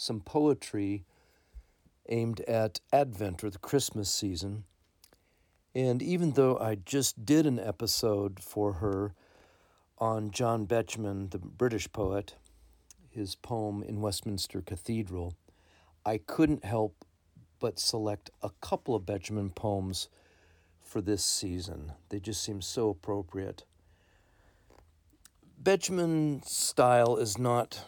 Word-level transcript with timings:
some 0.00 0.20
poetry 0.20 1.04
aimed 2.08 2.40
at 2.40 2.80
Advent 2.90 3.44
or 3.44 3.50
the 3.50 3.58
Christmas 3.58 4.10
season. 4.10 4.64
And 5.74 6.00
even 6.00 6.32
though 6.32 6.56
I 6.56 6.76
just 6.76 7.26
did 7.26 7.44
an 7.44 7.60
episode 7.60 8.40
for 8.40 8.74
her 8.74 9.12
on 9.98 10.30
John 10.30 10.66
Betjeman, 10.66 11.30
the 11.30 11.38
British 11.38 11.92
poet, 11.92 12.34
his 13.10 13.34
poem 13.34 13.82
in 13.82 14.00
Westminster 14.00 14.62
Cathedral, 14.62 15.34
I 16.06 16.16
couldn't 16.16 16.64
help 16.64 17.04
but 17.58 17.78
select 17.78 18.30
a 18.42 18.50
couple 18.62 18.94
of 18.94 19.02
Betjeman 19.02 19.54
poems 19.54 20.08
for 20.82 21.02
this 21.02 21.22
season. 21.22 21.92
They 22.08 22.20
just 22.20 22.42
seem 22.42 22.62
so 22.62 22.88
appropriate. 22.88 23.64
Betjeman's 25.62 26.50
style 26.50 27.18
is 27.18 27.36
not 27.36 27.84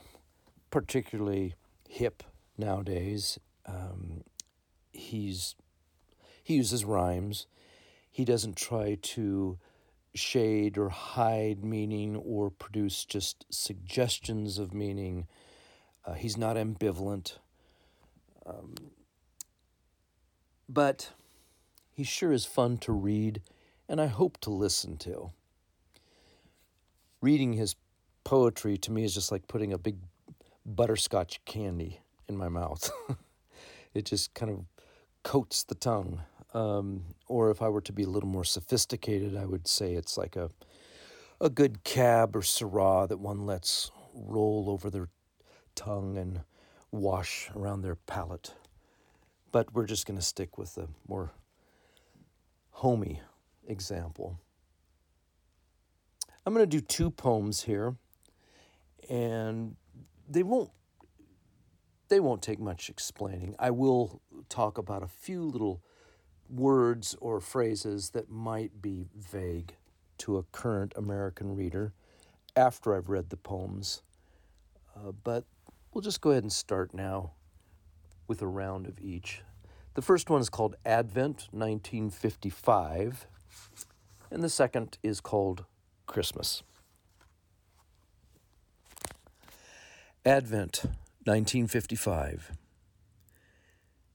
particularly 0.71 1.55
hip 1.93 2.23
nowadays. 2.57 3.39
Um, 3.67 4.25
he's 4.93 5.55
he 6.43 6.55
uses 6.55 6.85
rhymes. 6.85 7.47
He 8.11 8.25
doesn't 8.25 8.57
try 8.57 8.99
to 9.01 9.59
shade 10.15 10.77
or 10.77 10.89
hide 10.89 11.65
meaning 11.65 12.17
or 12.17 12.51
produce 12.51 13.05
just 13.05 13.45
suggestions 13.51 14.59
of 14.59 14.75
meaning. 14.75 15.27
Uh, 16.05 16.15
he's 16.15 16.37
not 16.37 16.57
ambivalent. 16.57 17.39
Um, 18.45 18.75
but 20.69 21.11
he 21.93 22.05
sure 22.05 22.33
is 22.33 22.45
fun 22.45 22.79
to 22.79 22.93
read, 22.93 23.43
and 23.89 24.01
I 24.01 24.07
hope 24.07 24.39
to 24.41 24.51
listen 24.51 24.97
to. 24.99 25.31
Reading 27.21 27.53
his 27.53 27.77
poetry 28.25 28.77
to 28.79 28.91
me 28.91 29.05
is 29.05 29.15
just 29.15 29.31
like 29.31 29.47
putting 29.47 29.73
a 29.73 29.79
big 29.79 29.99
butterscotch 30.65 31.41
candy 31.45 32.01
in 32.29 32.37
my 32.37 32.49
mouth. 32.49 32.91
it 33.95 34.05
just 34.07 34.35
kind 34.35 34.51
of 34.51 34.65
coats 35.23 35.65
the 35.65 35.75
tongue. 35.75 36.23
Um, 36.55 37.05
or 37.29 37.51
if 37.51 37.63
I 37.63 37.69
were 37.69 37.81
to 37.83 37.93
be 37.93 38.03
a 38.03 38.09
little 38.09 38.29
more 38.29 38.45
sophisticated, 38.45 39.37
I 39.37 39.47
would 39.47 39.67
say 39.67 39.95
it's 39.95 40.19
like 40.19 40.37
a 40.37 40.51
a 41.43 41.51
good 41.51 41.83
cab 41.83 42.37
or 42.37 42.41
syrah 42.41 43.09
that 43.09 43.19
one 43.19 43.45
lets 43.45 43.91
roll 44.15 44.67
over 44.69 44.89
their 44.89 45.09
tongue 45.75 46.17
and 46.17 46.43
wash 46.93 47.51
around 47.57 47.83
their 47.83 47.97
palate. 47.97 48.55
But 49.51 49.75
we're 49.75 49.87
just 49.87 50.07
going 50.07 50.19
to 50.19 50.25
stick 50.25 50.57
with 50.57 50.77
the 50.77 50.89
more 51.09 51.33
homey 52.71 53.21
example. 53.67 54.39
I'm 56.47 56.55
going 56.55 56.69
to 56.69 56.77
do 56.77 56.81
two 56.81 57.11
poems 57.11 57.63
here, 57.63 57.97
and 59.11 59.77
they 60.29 60.43
won't 60.43 60.71
they 62.09 62.21
won't 62.21 62.43
take 62.43 62.61
much 62.61 62.91
explaining. 62.91 63.55
I 63.59 63.71
will 63.71 64.21
talk 64.51 64.77
about 64.77 65.03
a 65.03 65.09
few 65.09 65.43
little 65.45 65.83
words 66.51 67.17
or 67.23 67.41
phrases 67.41 68.11
that 68.11 68.31
might 68.31 68.83
be 68.83 69.07
vague 69.17 69.77
to 70.19 70.37
a 70.37 70.43
current 70.43 70.93
American 70.95 71.57
reader 71.57 71.95
after 72.55 72.95
I've 72.95 73.09
read 73.09 73.31
the 73.31 73.39
poems. 73.39 74.03
Uh, 74.95 75.13
but 75.25 75.45
we'll 75.93 76.03
just 76.03 76.21
go 76.21 76.33
ahead 76.33 76.43
and 76.43 76.53
start 76.53 76.93
now 76.93 77.33
with 78.29 78.43
a 78.43 78.47
round 78.47 78.87
of 78.87 79.01
each. 79.01 79.41
The 79.95 80.03
first 80.03 80.29
one 80.31 80.41
is 80.41 80.51
called 80.51 80.77
Advent 80.85 81.49
1955, 81.51 83.27
and 84.31 84.43
the 84.43 84.49
second 84.49 84.99
is 85.03 85.21
called 85.21 85.65
Christmas. 86.07 86.63
Advent 90.25 90.83
1955. 91.25 92.53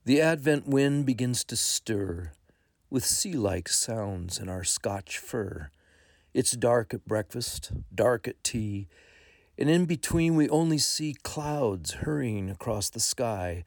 The 0.06 0.22
Advent 0.22 0.66
wind 0.66 1.04
begins 1.04 1.44
to 1.44 1.54
stir 1.54 2.32
with 2.88 3.04
sea 3.04 3.34
like 3.34 3.68
sounds 3.68 4.38
in 4.38 4.48
our 4.48 4.64
Scotch 4.64 5.18
fir. 5.18 5.68
It's 6.32 6.52
dark 6.52 6.94
at 6.94 7.04
breakfast, 7.04 7.72
dark 7.94 8.26
at 8.26 8.42
tea, 8.42 8.88
and 9.58 9.68
in 9.68 9.84
between 9.84 10.34
we 10.34 10.48
only 10.48 10.78
see 10.78 11.14
clouds 11.22 11.92
hurrying 11.92 12.48
across 12.48 12.88
the 12.88 13.00
sky, 13.00 13.66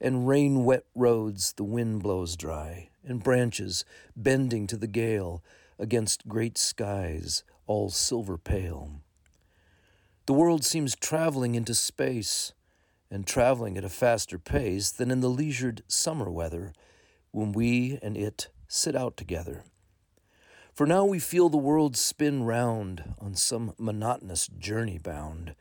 and 0.00 0.26
rain 0.26 0.64
wet 0.64 0.86
roads 0.92 1.52
the 1.52 1.62
wind 1.62 2.02
blows 2.02 2.34
dry, 2.34 2.88
and 3.04 3.22
branches 3.22 3.84
bending 4.16 4.66
to 4.66 4.76
the 4.76 4.88
gale 4.88 5.40
against 5.78 6.26
great 6.26 6.58
skies 6.58 7.44
all 7.68 7.90
silver 7.90 8.36
pale. 8.36 9.02
The 10.26 10.34
world 10.34 10.64
seems 10.64 10.96
traveling 10.96 11.54
into 11.54 11.72
space, 11.72 12.52
and 13.10 13.24
traveling 13.24 13.78
at 13.78 13.84
a 13.84 13.88
faster 13.88 14.38
pace 14.40 14.90
than 14.90 15.12
in 15.12 15.20
the 15.20 15.30
leisured 15.30 15.82
summer 15.86 16.28
weather 16.28 16.72
when 17.30 17.52
we 17.52 17.98
and 18.02 18.16
it 18.16 18.48
sit 18.66 18.96
out 18.96 19.16
together. 19.16 19.62
For 20.72 20.84
now 20.84 21.04
we 21.04 21.20
feel 21.20 21.48
the 21.48 21.56
world 21.56 21.96
spin 21.96 22.42
round 22.42 23.14
on 23.20 23.36
some 23.36 23.74
monotonous 23.78 24.48
journey 24.48 24.98
bound. 24.98 25.54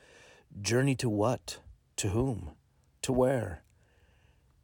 Journey 0.59 0.95
to 0.95 1.09
what? 1.09 1.59
To 1.97 2.09
whom? 2.09 2.51
To 3.03 3.13
where? 3.13 3.61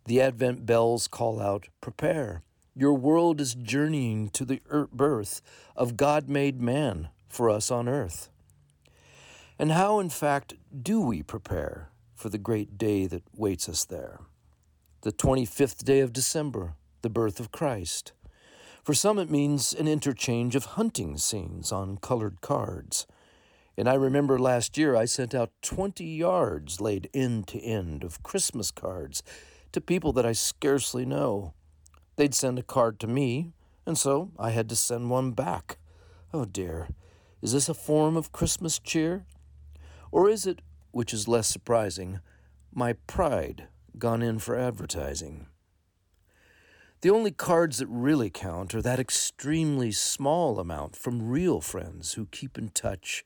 The 0.06 0.20
Advent 0.20 0.66
bells 0.66 1.08
call 1.08 1.40
out, 1.40 1.68
Prepare! 1.80 2.42
Your 2.76 2.94
world 2.94 3.40
is 3.40 3.54
journeying 3.54 4.30
to 4.30 4.46
the 4.46 4.62
er, 4.72 4.90
birth 4.92 5.42
of 5.76 5.96
God 5.96 6.28
made 6.28 6.60
man 6.60 7.10
for 7.30 7.50
us 7.50 7.70
on 7.70 7.88
earth. 7.88 8.30
And 9.62 9.74
how, 9.74 10.00
in 10.00 10.10
fact, 10.10 10.56
do 10.82 11.00
we 11.00 11.22
prepare 11.22 11.92
for 12.16 12.30
the 12.30 12.40
great 12.40 12.80
day 12.80 13.06
that 13.06 13.22
waits 13.32 13.70
us 13.70 13.86
there? 13.86 14.22
The 15.02 15.12
25th 15.12 15.84
day 15.84 16.00
of 16.00 16.12
December, 16.12 16.74
the 17.04 17.12
birth 17.12 17.40
of 17.40 17.52
Christ. 17.52 18.12
For 18.84 18.96
some, 18.96 19.20
it 19.20 19.30
means 19.30 19.72
an 19.72 19.88
interchange 19.88 20.56
of 20.56 20.66
hunting 20.66 21.16
scenes 21.20 21.72
on 21.72 21.98
colored 21.98 22.42
cards. 22.42 23.06
And 23.78 23.88
I 23.88 23.94
remember 23.94 24.40
last 24.40 24.80
year 24.80 24.96
I 24.96 25.06
sent 25.06 25.36
out 25.36 25.52
20 25.62 26.06
yards 26.06 26.82
laid 26.82 27.08
end 27.14 27.48
to 27.50 27.60
end 27.60 28.04
of 28.04 28.24
Christmas 28.24 28.72
cards 28.72 29.22
to 29.74 29.80
people 29.80 30.12
that 30.14 30.26
I 30.26 30.32
scarcely 30.32 31.06
know. 31.06 31.54
They'd 32.16 32.34
send 32.34 32.58
a 32.58 32.64
card 32.64 33.00
to 33.02 33.08
me, 33.08 33.52
and 33.86 33.96
so 33.96 34.32
I 34.40 34.50
had 34.50 34.68
to 34.70 34.76
send 34.76 35.12
one 35.12 35.34
back. 35.34 35.78
Oh 36.34 36.46
dear, 36.46 36.90
is 37.44 37.54
this 37.54 37.70
a 37.70 37.76
form 37.76 38.18
of 38.18 38.32
Christmas 38.32 38.80
cheer? 38.80 39.28
Or 40.12 40.30
is 40.30 40.46
it, 40.46 40.62
which 40.92 41.14
is 41.14 41.28
less 41.28 41.48
surprising, 41.48 42.20
my 42.74 42.94
pride 42.94 43.68
gone 43.98 44.22
in 44.22 44.40
for 44.40 44.58
advertising? 44.58 45.48
The 47.02 47.10
only 47.10 47.32
cards 47.32 47.80
that 47.80 47.88
really 47.88 48.30
count 48.30 48.76
are 48.76 48.82
that 48.82 49.00
extremely 49.00 49.92
small 49.92 50.60
amount 50.60 50.96
from 50.96 51.30
real 51.30 51.60
friends 51.60 52.14
who 52.14 52.28
keep 52.28 52.58
in 52.58 52.70
touch 52.70 53.26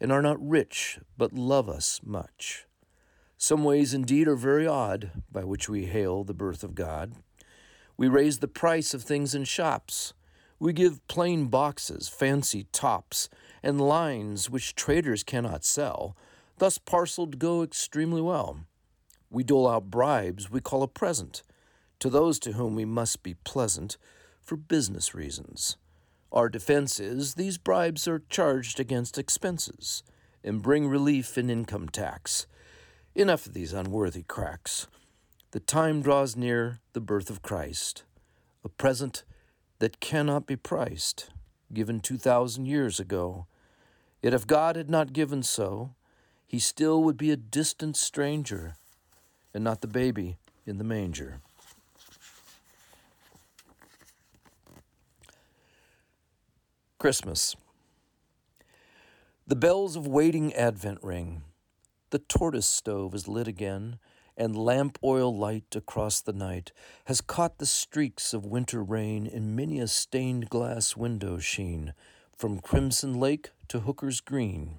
and 0.00 0.12
are 0.12 0.22
not 0.22 0.40
rich 0.40 1.00
but 1.16 1.32
love 1.32 1.68
us 1.68 2.00
much. 2.04 2.66
Some 3.36 3.64
ways 3.64 3.94
indeed 3.94 4.28
are 4.28 4.36
very 4.36 4.66
odd 4.66 5.10
by 5.32 5.44
which 5.44 5.68
we 5.68 5.86
hail 5.86 6.22
the 6.24 6.34
birth 6.34 6.62
of 6.62 6.74
God. 6.74 7.14
We 7.96 8.06
raise 8.06 8.38
the 8.38 8.48
price 8.48 8.94
of 8.94 9.02
things 9.02 9.34
in 9.34 9.44
shops. 9.44 10.14
We 10.60 10.72
give 10.72 11.06
plain 11.08 11.46
boxes, 11.46 12.08
fancy 12.08 12.66
tops, 12.72 13.28
and 13.62 13.80
lines 13.80 14.48
which 14.50 14.74
traders 14.74 15.22
cannot 15.22 15.64
sell, 15.64 16.16
thus 16.58 16.78
parceled 16.78 17.38
go 17.38 17.62
extremely 17.62 18.20
well. 18.20 18.60
We 19.30 19.44
dole 19.44 19.68
out 19.68 19.90
bribes 19.90 20.50
we 20.50 20.60
call 20.60 20.82
a 20.82 20.88
present 20.88 21.42
to 22.00 22.08
those 22.08 22.38
to 22.40 22.52
whom 22.52 22.74
we 22.74 22.84
must 22.84 23.22
be 23.22 23.34
pleasant 23.34 23.96
for 24.42 24.56
business 24.56 25.14
reasons. 25.14 25.76
Our 26.30 26.48
defense 26.48 27.00
is 27.00 27.34
these 27.34 27.58
bribes 27.58 28.06
are 28.06 28.22
charged 28.28 28.78
against 28.78 29.18
expenses 29.18 30.02
and 30.44 30.62
bring 30.62 30.88
relief 30.88 31.36
in 31.36 31.50
income 31.50 31.88
tax. 31.88 32.46
Enough 33.14 33.46
of 33.46 33.54
these 33.54 33.72
unworthy 33.72 34.22
cracks. 34.22 34.86
The 35.50 35.60
time 35.60 36.02
draws 36.02 36.36
near 36.36 36.78
the 36.92 37.00
birth 37.00 37.30
of 37.30 37.42
Christ, 37.42 38.04
a 38.62 38.68
present 38.68 39.24
that 39.78 39.98
cannot 39.98 40.46
be 40.46 40.56
priced, 40.56 41.30
given 41.72 42.00
2,000 42.00 42.66
years 42.66 43.00
ago. 43.00 43.46
Yet 44.22 44.34
if 44.34 44.46
God 44.46 44.76
had 44.76 44.90
not 44.90 45.12
given 45.12 45.42
so, 45.42 45.94
he 46.46 46.58
still 46.58 47.02
would 47.04 47.16
be 47.16 47.30
a 47.30 47.36
distant 47.36 47.96
stranger. 47.96 48.74
and 49.54 49.64
not 49.64 49.80
the 49.80 49.88
baby 49.88 50.36
in 50.66 50.76
the 50.78 50.84
manger. 50.84 51.40
Christmas. 56.98 57.56
The 59.46 59.56
bells 59.56 59.96
of 59.96 60.06
waiting 60.06 60.52
Advent 60.54 60.98
ring. 61.02 61.42
The 62.10 62.18
tortoise 62.18 62.68
stove 62.68 63.14
is 63.14 63.26
lit 63.26 63.48
again, 63.48 63.98
and 64.36 64.54
lamp 64.56 64.98
oil 65.02 65.34
light 65.36 65.74
across 65.74 66.20
the 66.20 66.32
night 66.32 66.72
has 67.06 67.20
caught 67.20 67.58
the 67.58 67.66
streaks 67.66 68.34
of 68.34 68.44
winter 68.44 68.82
rain 68.84 69.26
in 69.26 69.56
many 69.56 69.80
a 69.80 69.86
stained 69.88 70.50
glass 70.50 70.96
window 70.96 71.38
sheen, 71.38 71.94
from 72.36 72.60
Crimson 72.60 73.18
Lake 73.18 73.50
to 73.68 73.80
Hooker's 73.80 74.20
Green. 74.20 74.78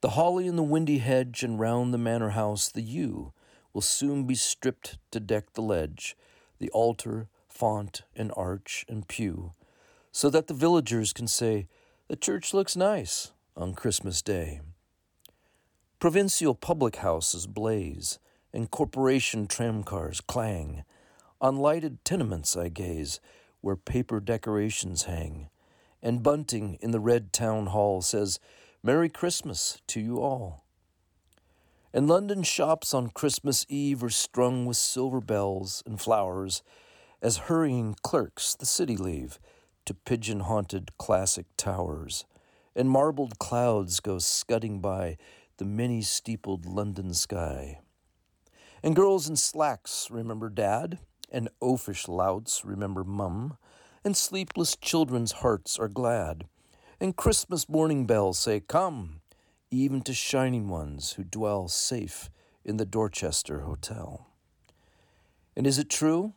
The 0.00 0.10
holly 0.10 0.46
in 0.46 0.56
the 0.56 0.62
windy 0.62 0.98
hedge 0.98 1.42
and 1.42 1.58
round 1.58 1.92
the 1.92 1.98
manor 1.98 2.30
house 2.30 2.68
the 2.68 2.82
yew 2.82 3.32
will 3.72 3.82
soon 3.82 4.24
be 4.24 4.34
stripped 4.34 4.98
to 5.10 5.20
deck 5.20 5.52
the 5.54 5.62
ledge, 5.62 6.16
the 6.58 6.70
altar, 6.70 7.28
font, 7.48 8.02
and 8.14 8.32
arch 8.36 8.84
and 8.88 9.06
pew 9.08 9.52
so 10.12 10.28
that 10.28 10.46
the 10.46 10.54
villagers 10.54 11.12
can 11.12 11.26
say, 11.26 11.66
The 12.08 12.16
church 12.16 12.52
looks 12.52 12.76
nice 12.76 13.32
on 13.56 13.74
Christmas 13.74 14.20
Day. 14.20 14.60
Provincial 15.98 16.54
public 16.54 16.96
houses 16.96 17.46
blaze, 17.46 18.18
and 18.52 18.70
corporation 18.70 19.46
tramcars 19.46 20.24
clang. 20.24 20.84
On 21.40 21.56
lighted 21.56 22.04
tenements 22.04 22.56
I 22.56 22.68
gaze, 22.68 23.18
where 23.62 23.76
paper 23.76 24.20
decorations 24.20 25.04
hang. 25.04 25.48
And 26.02 26.22
bunting 26.22 26.78
in 26.80 26.90
the 26.90 27.00
red 27.00 27.32
town 27.32 27.66
hall 27.66 28.02
says, 28.02 28.40
Merry 28.82 29.08
Christmas 29.08 29.80
to 29.86 30.00
you 30.00 30.20
all. 30.20 30.64
And 31.94 32.08
London 32.08 32.42
shops 32.42 32.92
on 32.92 33.10
Christmas 33.10 33.64
Eve 33.68 34.02
are 34.02 34.10
strung 34.10 34.66
with 34.66 34.76
silver 34.76 35.20
bells 35.20 35.82
and 35.86 36.00
flowers, 36.00 36.62
as 37.20 37.36
hurrying 37.36 37.94
clerks 38.02 38.54
the 38.54 38.66
city 38.66 38.96
leave 38.96 39.38
to 39.84 39.94
pigeon 39.94 40.40
haunted 40.40 40.96
classic 40.98 41.46
towers, 41.56 42.24
and 42.74 42.90
marbled 42.90 43.38
clouds 43.38 44.00
go 44.00 44.18
scudding 44.18 44.80
by 44.80 45.16
the 45.58 45.64
many 45.64 46.02
steepled 46.02 46.66
London 46.66 47.14
sky. 47.14 47.78
And 48.82 48.96
girls 48.96 49.28
in 49.28 49.36
slacks 49.36 50.10
remember 50.10 50.48
dad, 50.48 50.98
and 51.30 51.48
oafish 51.60 52.08
louts 52.08 52.64
remember 52.64 53.04
mum, 53.04 53.56
and 54.04 54.16
sleepless 54.16 54.76
children's 54.76 55.32
hearts 55.32 55.78
are 55.78 55.88
glad, 55.88 56.46
and 57.00 57.16
Christmas 57.16 57.68
morning 57.68 58.06
bells 58.06 58.38
say, 58.38 58.60
Come, 58.60 59.20
even 59.70 60.02
to 60.02 60.12
shining 60.12 60.68
ones 60.68 61.12
who 61.12 61.24
dwell 61.24 61.68
safe 61.68 62.28
in 62.64 62.76
the 62.76 62.86
Dorchester 62.86 63.60
Hotel. 63.60 64.26
And 65.56 65.66
is 65.66 65.78
it 65.78 65.88
true? 65.88 66.34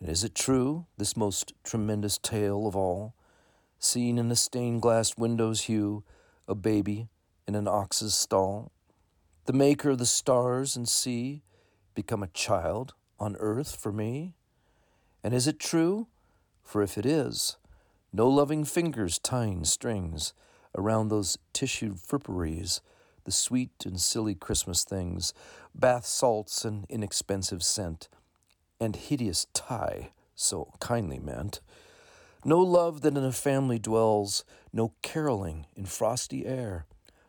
And 0.00 0.08
is 0.08 0.22
it 0.22 0.34
true, 0.34 0.86
this 0.96 1.16
most 1.16 1.52
tremendous 1.64 2.18
tale 2.18 2.66
of 2.66 2.76
all, 2.76 3.14
seen 3.78 4.18
in 4.18 4.30
a 4.30 4.36
stained 4.36 4.82
glass 4.82 5.16
window's 5.16 5.62
hue, 5.62 6.04
a 6.46 6.54
baby 6.54 7.08
in 7.48 7.54
an 7.54 7.66
ox's 7.66 8.14
stall? 8.14 8.70
The 9.46 9.52
maker 9.52 9.90
of 9.90 9.98
the 9.98 10.06
stars 10.06 10.76
and 10.76 10.88
sea 10.88 11.42
become 11.94 12.22
a 12.22 12.28
child 12.28 12.94
on 13.18 13.36
earth 13.36 13.76
for 13.76 13.92
me? 13.92 14.34
And 15.22 15.34
is 15.34 15.46
it 15.46 15.58
true? 15.58 16.08
For 16.64 16.82
if 16.82 16.98
it 16.98 17.06
is, 17.06 17.56
no 18.12 18.28
loving 18.28 18.64
fingers 18.64 19.18
tying 19.18 19.64
strings 19.64 20.32
around 20.76 21.08
those 21.08 21.38
tissued 21.52 21.96
fripperies, 21.96 22.80
the 23.24 23.32
sweet 23.32 23.84
and 23.86 24.00
silly 24.00 24.34
Christmas 24.34 24.82
things, 24.84 25.32
bath 25.74 26.06
salts 26.06 26.64
and 26.64 26.86
inexpensive 26.88 27.62
scent 27.62 28.08
and 28.80 28.96
hideous 28.96 29.46
tie, 29.54 30.10
so 30.34 30.72
kindly 30.80 31.18
meant. 31.18 31.60
No 32.44 32.58
love 32.58 33.02
that 33.02 33.16
in 33.16 33.24
a 33.24 33.32
family 33.32 33.78
dwells, 33.78 34.44
no 34.72 34.92
caroling 35.02 35.66
in 35.76 35.86
frosty 35.86 36.44
air, 36.44 36.86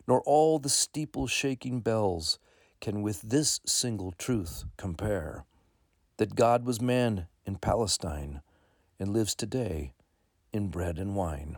nor 0.07 0.21
all 0.21 0.59
the 0.59 0.69
steeple 0.69 1.27
shaking 1.27 1.81
bells 1.81 2.39
can 2.81 3.01
with 3.01 3.21
this 3.21 3.61
single 3.65 4.11
truth 4.11 4.65
compare 4.77 5.45
that 6.17 6.35
God 6.35 6.65
was 6.65 6.81
man 6.81 7.27
in 7.45 7.55
Palestine 7.55 8.41
and 8.99 9.13
lives 9.13 9.35
today 9.35 9.93
in 10.53 10.69
bread 10.69 10.97
and 10.97 11.15
wine. 11.15 11.57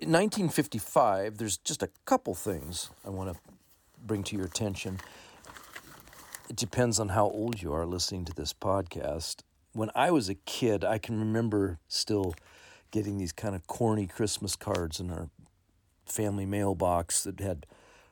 In 0.00 0.12
1955, 0.12 1.36
there's 1.36 1.58
just 1.58 1.82
a 1.82 1.90
couple 2.06 2.34
things 2.34 2.88
I 3.04 3.10
want 3.10 3.34
to 3.34 3.40
bring 4.02 4.22
to 4.24 4.36
your 4.36 4.46
attention. 4.46 4.98
It 6.48 6.56
depends 6.56 6.98
on 6.98 7.10
how 7.10 7.26
old 7.26 7.60
you 7.60 7.74
are 7.74 7.84
listening 7.84 8.24
to 8.24 8.32
this 8.32 8.54
podcast. 8.54 9.42
When 9.72 9.90
I 9.94 10.10
was 10.10 10.30
a 10.30 10.34
kid, 10.34 10.84
I 10.84 10.96
can 10.96 11.18
remember 11.20 11.78
still 11.86 12.34
getting 12.90 13.18
these 13.18 13.32
kind 13.32 13.54
of 13.54 13.66
corny 13.66 14.06
Christmas 14.06 14.56
cards 14.56 15.00
in 15.00 15.10
our 15.10 15.28
family 16.06 16.46
mailbox 16.46 17.22
that 17.24 17.38
had, 17.38 17.66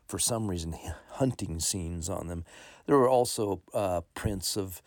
for 0.09 0.19
some 0.19 0.49
reason, 0.49 0.75
hunting 1.11 1.61
scenes 1.61 2.09
on 2.09 2.27
them. 2.27 2.45
There 2.87 2.97
were 2.97 3.09
also 3.09 3.63
uh, 3.75 4.01
prints 4.15 4.57
of 4.57 4.83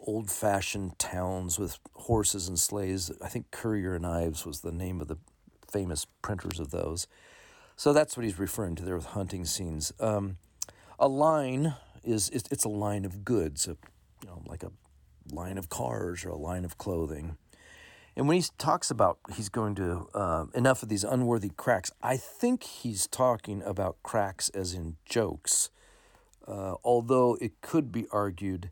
old 0.00 0.30
fashioned 0.30 0.98
towns 0.98 1.58
with 1.58 1.78
horses 1.94 2.48
and 2.48 2.58
sleighs. 2.58 3.10
I 3.20 3.28
think 3.28 3.50
Currier 3.50 3.94
and 3.94 4.06
Ives 4.06 4.46
was 4.46 4.60
the 4.60 4.72
name 4.72 5.00
of 5.00 5.08
the 5.08 5.18
famous 5.70 6.06
printers 6.22 6.60
of 6.60 6.70
those. 6.70 7.08
So 7.76 7.92
that's 7.92 8.16
what 8.16 8.24
he's 8.24 8.38
referring 8.38 8.76
to 8.76 8.84
there 8.84 8.96
with 8.96 9.06
hunting 9.06 9.44
scenes. 9.44 9.92
Um, 10.00 10.38
a 10.98 11.08
line 11.08 11.74
is 12.04 12.30
it's 12.30 12.64
a 12.64 12.68
line 12.68 13.04
of 13.04 13.24
goods, 13.24 13.66
a, 13.66 13.76
you 14.22 14.28
know, 14.28 14.42
like 14.46 14.62
a 14.62 14.70
line 15.32 15.58
of 15.58 15.68
cars 15.68 16.24
or 16.24 16.30
a 16.30 16.36
line 16.36 16.64
of 16.64 16.78
clothing. 16.78 17.36
And 18.18 18.26
when 18.26 18.36
he 18.36 18.44
talks 18.58 18.90
about 18.90 19.20
he's 19.36 19.48
going 19.48 19.76
to 19.76 20.08
uh, 20.12 20.46
enough 20.52 20.82
of 20.82 20.88
these 20.88 21.04
unworthy 21.04 21.50
cracks, 21.50 21.92
I 22.02 22.16
think 22.16 22.64
he's 22.64 23.06
talking 23.06 23.62
about 23.62 24.02
cracks 24.02 24.48
as 24.48 24.74
in 24.74 24.96
jokes. 25.04 25.70
Uh, 26.44 26.74
although 26.82 27.38
it 27.40 27.60
could 27.60 27.92
be 27.92 28.06
argued 28.10 28.70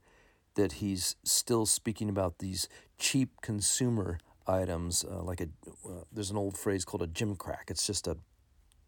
that 0.56 0.72
he's 0.72 1.14
still 1.22 1.64
speaking 1.64 2.08
about 2.08 2.40
these 2.40 2.68
cheap 2.98 3.40
consumer 3.40 4.18
items, 4.48 5.04
uh, 5.08 5.22
like 5.22 5.40
a 5.40 5.48
uh, 5.88 6.02
there's 6.12 6.32
an 6.32 6.36
old 6.36 6.58
phrase 6.58 6.84
called 6.84 7.02
a 7.02 7.06
gimcrack. 7.06 7.70
It's 7.70 7.86
just 7.86 8.08
a 8.08 8.16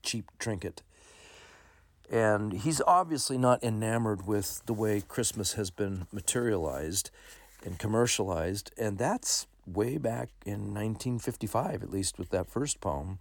cheap 0.03 0.29
trinket. 0.41 0.83
And 2.11 2.53
he's 2.53 2.81
obviously 2.85 3.39
not 3.39 3.63
enamored 3.63 4.27
with 4.27 4.63
the 4.67 4.75
way 4.75 5.03
Christmas 5.07 5.53
has 5.53 5.71
been 5.71 6.09
materialized 6.11 7.13
and 7.65 7.79
commercialized, 7.79 8.73
and 8.77 8.99
that's 8.99 9.47
way 9.75 9.99
back 9.99 10.31
in 10.45 10.75
1955, 10.75 11.83
at 11.83 11.91
least 11.91 12.19
with 12.19 12.31
that 12.31 12.51
first 12.51 12.81
poem. 12.81 13.19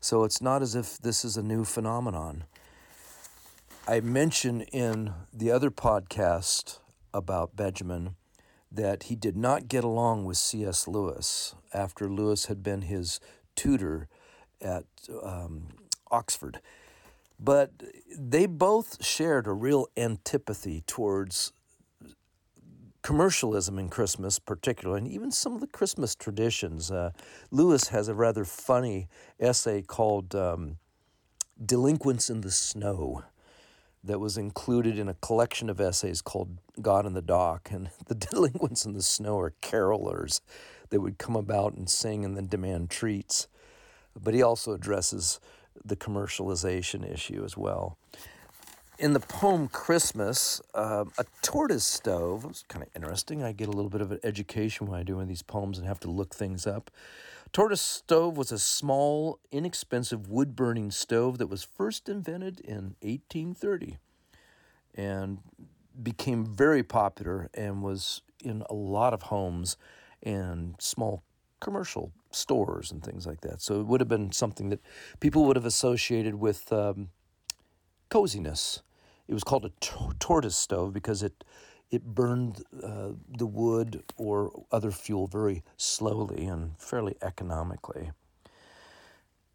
So 0.00 0.24
it's 0.24 0.42
not 0.42 0.62
as 0.62 0.74
if 0.74 0.98
this 0.98 1.24
is 1.24 1.36
a 1.36 1.42
new 1.42 1.64
phenomenon. 1.64 2.44
I 3.86 4.00
mentioned 4.00 4.66
in 4.72 5.12
the 5.32 5.50
other 5.50 5.70
podcast 5.70 6.78
about 7.12 7.56
Betjeman 7.56 8.14
that 8.70 9.04
he 9.04 9.14
did 9.14 9.36
not 9.36 9.68
get 9.68 9.84
along 9.84 10.24
with 10.24 10.36
C.S. 10.36 10.88
Lewis 10.88 11.54
after 11.72 12.08
Lewis 12.08 12.46
had 12.46 12.62
been 12.62 12.82
his 12.82 13.20
tutor 13.54 14.08
at 14.60 14.84
um, 15.22 15.68
Oxford. 16.10 16.60
But 17.38 17.72
they 18.16 18.46
both 18.46 19.04
shared 19.04 19.46
a 19.46 19.52
real 19.52 19.88
antipathy 19.96 20.82
towards 20.86 21.52
commercialism 23.04 23.78
in 23.78 23.90
Christmas, 23.90 24.38
particularly, 24.38 25.02
and 25.02 25.12
even 25.12 25.30
some 25.30 25.54
of 25.54 25.60
the 25.60 25.66
Christmas 25.66 26.14
traditions. 26.16 26.90
Uh, 26.90 27.10
Lewis 27.50 27.88
has 27.88 28.08
a 28.08 28.14
rather 28.14 28.44
funny 28.44 29.08
essay 29.38 29.82
called 29.82 30.34
um, 30.34 30.78
Delinquents 31.64 32.30
in 32.30 32.40
the 32.40 32.50
Snow 32.50 33.22
that 34.02 34.18
was 34.18 34.38
included 34.38 34.98
in 34.98 35.08
a 35.08 35.14
collection 35.14 35.68
of 35.68 35.80
essays 35.80 36.22
called 36.22 36.58
God 36.80 37.04
in 37.04 37.12
the 37.12 37.22
Dock. 37.22 37.68
And 37.70 37.90
the 38.06 38.14
delinquents 38.14 38.86
in 38.86 38.94
the 38.94 39.02
snow 39.02 39.38
are 39.38 39.52
carolers 39.62 40.40
that 40.88 41.00
would 41.00 41.18
come 41.18 41.36
about 41.36 41.74
and 41.74 41.88
sing 41.88 42.24
and 42.24 42.36
then 42.36 42.46
demand 42.46 42.90
treats. 42.90 43.48
But 44.20 44.34
he 44.34 44.42
also 44.42 44.72
addresses 44.72 45.40
the 45.84 45.96
commercialization 45.96 47.10
issue 47.10 47.44
as 47.44 47.56
well. 47.56 47.98
In 48.96 49.12
the 49.12 49.20
poem 49.20 49.66
Christmas, 49.66 50.62
uh, 50.72 51.04
a 51.18 51.24
tortoise 51.42 51.84
stove 51.84 52.44
was 52.44 52.64
kind 52.68 52.84
of 52.84 52.88
interesting. 52.94 53.42
I 53.42 53.50
get 53.50 53.66
a 53.66 53.72
little 53.72 53.90
bit 53.90 54.00
of 54.00 54.12
an 54.12 54.20
education 54.22 54.86
when 54.86 55.00
I 55.00 55.02
do 55.02 55.14
one 55.14 55.22
of 55.22 55.28
these 55.28 55.42
poems 55.42 55.78
and 55.78 55.86
have 55.86 55.98
to 56.00 56.10
look 56.10 56.32
things 56.32 56.64
up. 56.64 56.92
Tortoise 57.52 57.80
stove 57.80 58.36
was 58.36 58.52
a 58.52 58.58
small, 58.58 59.40
inexpensive 59.50 60.28
wood 60.28 60.54
burning 60.54 60.92
stove 60.92 61.38
that 61.38 61.48
was 61.48 61.64
first 61.64 62.08
invented 62.08 62.60
in 62.60 62.94
1830 63.02 63.98
and 64.94 65.38
became 66.00 66.46
very 66.46 66.84
popular 66.84 67.50
and 67.52 67.82
was 67.82 68.22
in 68.44 68.62
a 68.70 68.74
lot 68.74 69.12
of 69.12 69.22
homes 69.22 69.76
and 70.22 70.76
small 70.78 71.24
commercial 71.58 72.12
stores 72.30 72.92
and 72.92 73.02
things 73.02 73.26
like 73.26 73.40
that. 73.40 73.60
So 73.60 73.80
it 73.80 73.86
would 73.86 74.00
have 74.00 74.08
been 74.08 74.30
something 74.30 74.68
that 74.68 74.80
people 75.18 75.44
would 75.46 75.56
have 75.56 75.66
associated 75.66 76.36
with 76.36 76.72
um, 76.72 77.08
coziness. 78.14 78.80
It 79.26 79.34
was 79.34 79.42
called 79.42 79.64
a 79.64 79.72
t- 79.80 79.90
tortoise 80.20 80.54
stove 80.54 80.92
because 80.92 81.24
it 81.24 81.42
it 81.90 82.04
burned 82.04 82.62
uh, 82.80 83.10
the 83.28 83.46
wood 83.46 84.04
or 84.16 84.52
other 84.70 84.92
fuel 84.92 85.26
very 85.26 85.64
slowly 85.76 86.44
and 86.44 86.78
fairly 86.78 87.16
economically. 87.20 88.12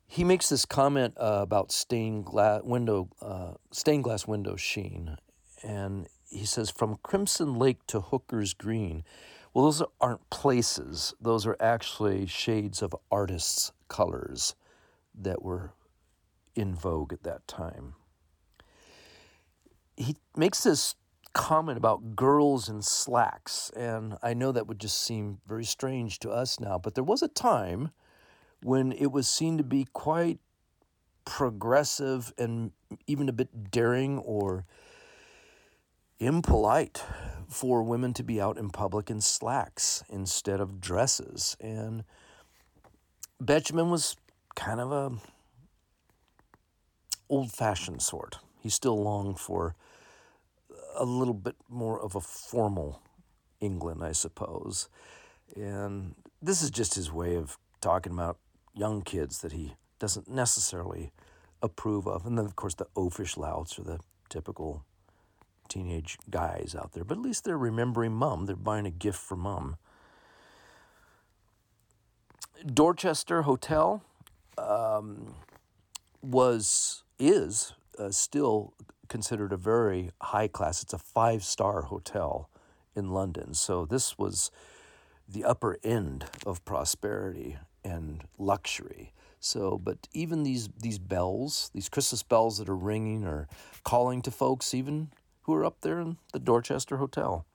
He 0.06 0.26
makes 0.26 0.50
this 0.50 0.66
comment 0.66 1.14
uh, 1.18 1.40
about 1.42 1.72
stained 1.72 2.26
glass 2.26 2.62
window, 2.64 3.08
uh, 3.22 3.54
stained 3.72 4.04
glass 4.04 4.28
window 4.28 4.58
sheen, 4.58 5.16
and 5.64 6.08
he 6.30 6.46
says 6.46 6.70
from 6.70 6.98
Crimson 7.02 7.58
Lake 7.58 7.88
to 7.88 8.02
Hooker's 8.02 8.54
Green. 8.54 9.06
Well, 9.54 9.66
those 9.66 9.84
aren't 10.02 10.30
places; 10.30 11.14
those 11.22 11.46
are 11.46 11.56
actually 11.62 12.26
shades 12.26 12.82
of 12.82 12.94
artists' 13.10 13.72
colors 13.88 14.54
that 15.18 15.42
were 15.42 15.72
in 16.56 16.76
vogue 16.76 17.14
at 17.14 17.24
that 17.24 17.48
time. 17.48 17.96
He 20.00 20.16
makes 20.36 20.64
this 20.64 20.96
comment 21.34 21.78
about 21.78 22.16
girls 22.16 22.70
in 22.70 22.82
slacks, 22.82 23.70
and 23.76 24.18
I 24.24 24.34
know 24.34 24.52
that 24.54 24.66
would 24.66 24.80
just 24.80 25.02
seem 25.02 25.40
very 25.46 25.66
strange 25.66 26.20
to 26.20 26.32
us 26.32 26.60
now, 26.60 26.80
but 26.80 26.96
there 26.96 27.04
was 27.04 27.22
a 27.22 27.28
time 27.28 27.92
when 28.64 28.94
it 28.94 29.12
was 29.12 29.28
seen 29.28 29.58
to 29.58 29.64
be 29.64 29.86
quite 29.94 30.40
progressive 31.26 32.34
and 32.38 32.72
even 33.08 33.28
a 33.30 33.34
bit 33.34 33.72
daring 33.72 34.20
or 34.20 34.66
impolite 36.18 37.04
for 37.50 37.84
women 37.84 38.14
to 38.14 38.24
be 38.24 38.40
out 38.40 38.58
in 38.58 38.70
public 38.70 39.10
in 39.10 39.22
slacks 39.22 40.04
instead 40.10 40.60
of 40.60 40.80
dresses. 40.80 41.58
And 41.60 42.04
Betjeman 43.44 43.90
was 43.92 44.16
kind 44.56 44.80
of 44.80 44.92
a 44.92 45.12
old 47.30 47.52
fashioned 47.52 48.02
sort. 48.02 48.40
He 48.60 48.70
still 48.70 49.02
longed 49.02 49.40
for 49.40 49.76
a 50.96 51.06
little 51.06 51.34
bit 51.34 51.56
more 51.70 52.00
of 52.00 52.16
a 52.16 52.22
formal 52.22 53.02
England, 53.62 54.04
I 54.04 54.12
suppose. 54.12 54.90
And 55.56 56.16
this 56.42 56.62
is 56.62 56.70
just 56.70 56.96
his 56.96 57.12
way 57.12 57.36
of 57.36 57.58
talking 57.82 58.14
about 58.14 58.38
young 58.74 59.02
kids 59.02 59.40
that 59.40 59.52
he 59.52 59.76
doesn't 60.00 60.30
necessarily 60.30 61.12
approve 61.62 62.08
of. 62.08 62.26
And 62.26 62.38
then, 62.38 62.46
of 62.46 62.56
course, 62.56 62.76
the 62.76 62.88
oafish 62.96 63.38
louts 63.38 63.78
are 63.80 63.84
the 63.84 64.00
typical 64.30 64.84
teenage 65.68 66.18
guys 66.30 66.76
out 66.78 66.94
there. 66.94 67.04
But 67.04 67.18
at 67.18 67.24
least 67.24 67.44
they're 67.44 67.58
remembering 67.58 68.14
mom. 68.14 68.46
They're 68.46 68.56
buying 68.56 68.86
a 68.86 68.92
gift 68.92 69.20
for 69.20 69.36
mom. 69.36 69.78
Dorchester 72.66 73.44
Hotel 73.44 74.04
um, 74.58 75.36
was 76.22 77.04
is 77.18 77.74
uh, 78.00 78.12
still 78.12 78.74
considered 79.08 79.52
a 79.52 79.58
very 79.58 80.12
high 80.22 80.48
class. 80.48 80.82
It's 80.82 80.94
a 80.94 80.98
five 80.98 81.44
star 81.44 81.84
hotel 81.84 82.50
in 82.96 83.12
London. 83.12 83.54
So 83.54 83.86
this 83.86 84.18
was 84.18 84.52
the 85.28 85.44
upper 85.44 85.78
end 85.84 86.26
of 86.46 86.64
prosperity 86.66 87.58
and 87.84 88.24
luxury. 88.38 89.14
So, 89.40 89.78
but 89.78 90.08
even 90.14 90.44
these 90.44 90.70
these 90.78 91.00
bells, 91.00 91.72
these 91.74 91.90
Christmas 91.90 92.24
bells 92.24 92.58
that 92.58 92.68
are 92.70 92.76
ringing 92.76 93.26
or 93.26 93.48
calling 93.84 94.22
to 94.24 94.32
folks, 94.32 94.74
even 94.74 95.12
who 95.44 95.54
are 95.54 95.66
up 95.66 95.82
there 95.82 96.00
in 96.00 96.18
the 96.34 96.40
Dorchester 96.40 96.98
Hotel. 96.98 97.46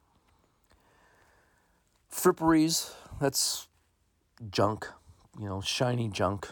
Fripperies, 2.11 2.93
that's 3.21 3.69
junk, 4.51 4.89
you 5.39 5.49
know, 5.49 5.61
shiny 5.61 6.09
junk. 6.09 6.49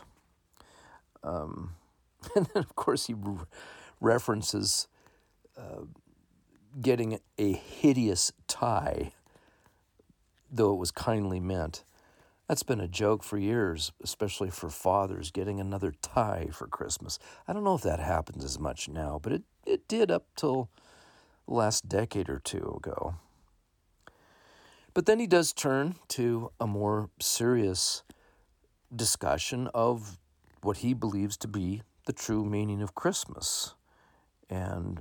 Um, 1.22 1.74
and 2.36 2.46
then, 2.52 2.62
of 2.62 2.74
course, 2.74 3.06
he 3.06 3.14
references 4.02 4.88
uh, 5.56 5.84
getting 6.80 7.20
a 7.38 7.52
hideous 7.52 8.32
tie, 8.48 9.12
though 10.50 10.72
it 10.72 10.78
was 10.78 10.90
kindly 10.90 11.40
meant. 11.40 11.84
That's 12.48 12.62
been 12.62 12.80
a 12.80 12.88
joke 12.88 13.22
for 13.22 13.38
years, 13.38 13.92
especially 14.02 14.50
for 14.50 14.68
fathers 14.68 15.30
getting 15.30 15.60
another 15.60 15.94
tie 16.02 16.48
for 16.52 16.66
Christmas. 16.66 17.18
I 17.46 17.52
don't 17.52 17.64
know 17.64 17.74
if 17.74 17.82
that 17.82 18.00
happens 18.00 18.44
as 18.44 18.58
much 18.58 18.88
now, 18.88 19.20
but 19.22 19.32
it, 19.32 19.42
it 19.64 19.88
did 19.88 20.10
up 20.10 20.26
till 20.36 20.68
the 21.46 21.54
last 21.54 21.88
decade 21.88 22.28
or 22.28 22.40
two 22.40 22.74
ago. 22.76 23.14
But 24.94 25.06
then 25.06 25.18
he 25.18 25.26
does 25.26 25.52
turn 25.52 25.94
to 26.08 26.50
a 26.60 26.66
more 26.66 27.08
serious 27.20 28.02
discussion 28.94 29.68
of 29.72 30.18
what 30.60 30.78
he 30.78 30.92
believes 30.92 31.36
to 31.38 31.48
be 31.48 31.82
the 32.04 32.12
true 32.12 32.44
meaning 32.44 32.82
of 32.82 32.94
Christmas. 32.94 33.74
And 34.52 35.00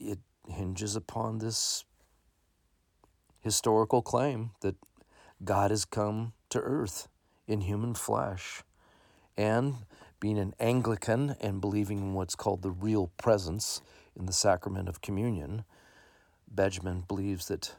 it 0.00 0.18
hinges 0.48 0.96
upon 0.96 1.38
this 1.38 1.84
historical 3.40 4.02
claim 4.02 4.50
that 4.62 4.74
God 5.44 5.70
has 5.70 5.84
come 5.84 6.32
to 6.48 6.58
earth 6.58 7.06
in 7.46 7.60
human 7.60 7.94
flesh. 7.94 8.64
And 9.36 9.74
being 10.18 10.38
an 10.38 10.54
Anglican 10.58 11.36
and 11.40 11.60
believing 11.60 11.98
in 11.98 12.14
what's 12.14 12.34
called 12.34 12.62
the 12.62 12.72
real 12.72 13.12
presence 13.16 13.80
in 14.16 14.26
the 14.26 14.32
sacrament 14.32 14.88
of 14.88 15.00
communion, 15.00 15.62
Betjeman 16.52 17.06
believes 17.06 17.46
that 17.46 17.76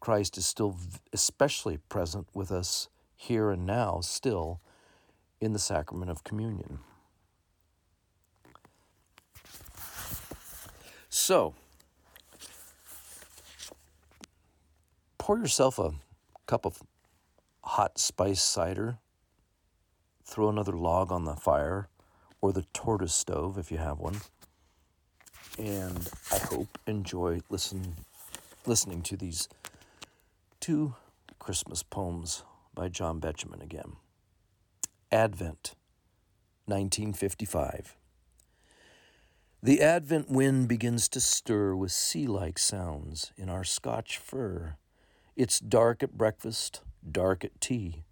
Christ 0.00 0.36
is 0.36 0.46
still 0.46 0.76
especially 1.12 1.76
present 1.88 2.26
with 2.34 2.50
us 2.50 2.88
here 3.14 3.52
and 3.52 3.64
now, 3.64 4.00
still 4.02 4.60
in 5.40 5.52
the 5.52 5.60
sacrament 5.60 6.10
of 6.10 6.24
communion. 6.24 6.80
So, 11.26 11.54
pour 15.18 15.36
yourself 15.38 15.76
a 15.80 15.90
cup 16.46 16.64
of 16.64 16.80
hot 17.64 17.98
spice 17.98 18.40
cider, 18.40 18.98
throw 20.22 20.48
another 20.48 20.76
log 20.76 21.10
on 21.10 21.24
the 21.24 21.34
fire, 21.34 21.88
or 22.40 22.52
the 22.52 22.64
tortoise 22.72 23.12
stove 23.12 23.58
if 23.58 23.72
you 23.72 23.78
have 23.78 23.98
one, 23.98 24.18
and 25.58 26.08
I 26.30 26.38
hope 26.38 26.78
enjoy 26.86 27.40
listen, 27.50 27.96
listening 28.64 29.02
to 29.02 29.16
these 29.16 29.48
two 30.60 30.94
Christmas 31.40 31.82
poems 31.82 32.44
by 32.72 32.86
John 32.88 33.20
Betjeman 33.20 33.64
again. 33.64 33.96
Advent, 35.10 35.74
1955. 36.66 37.96
The 39.62 39.80
Advent 39.80 40.30
wind 40.30 40.68
begins 40.68 41.08
to 41.08 41.18
stir 41.18 41.74
with 41.74 41.90
sea 41.90 42.26
like 42.26 42.58
sounds 42.58 43.32
in 43.38 43.48
our 43.48 43.64
Scotch 43.64 44.18
fir. 44.18 44.76
It's 45.34 45.58
dark 45.58 46.02
at 46.02 46.16
breakfast, 46.16 46.82
dark 47.10 47.42
at 47.42 47.58
tea, 47.58 48.04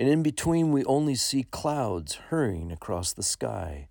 and 0.00 0.08
in 0.08 0.24
between 0.24 0.72
we 0.72 0.84
only 0.84 1.14
see 1.14 1.44
clouds 1.44 2.16
hurrying 2.16 2.72
across 2.72 3.12
the 3.12 3.22
sky, 3.22 3.88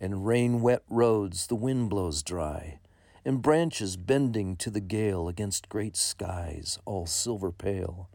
and 0.00 0.26
rain 0.26 0.60
wet 0.60 0.84
roads 0.88 1.48
the 1.48 1.56
wind 1.56 1.90
blows 1.90 2.22
dry, 2.22 2.78
and 3.24 3.42
branches 3.42 3.96
bending 3.96 4.54
to 4.56 4.70
the 4.70 4.80
gale 4.80 5.28
against 5.28 5.68
great 5.68 5.96
skies 5.96 6.78
all 6.84 7.04
silver 7.04 7.50
pale. 7.50 8.08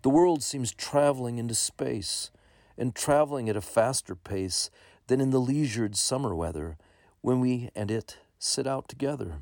The 0.00 0.10
world 0.10 0.42
seems 0.42 0.72
traveling 0.72 1.38
into 1.38 1.54
space, 1.54 2.30
and 2.78 2.94
traveling 2.94 3.50
at 3.50 3.58
a 3.58 3.60
faster 3.60 4.14
pace 4.14 4.70
than 5.06 5.20
in 5.20 5.30
the 5.30 5.40
leisured 5.40 5.96
summer 5.96 6.34
weather 6.34 6.78
when 7.26 7.40
we 7.40 7.68
and 7.74 7.90
it 7.90 8.18
sit 8.38 8.68
out 8.68 8.88
together. 8.88 9.40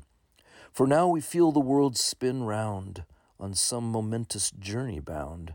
For 0.73 0.87
now 0.87 1.07
we 1.07 1.21
feel 1.21 1.51
the 1.51 1.59
world 1.59 1.95
spin 1.95 2.41
round 2.41 3.03
on 3.39 3.53
some 3.53 3.91
momentous 3.91 4.49
journey 4.49 4.99
bound. 4.99 5.53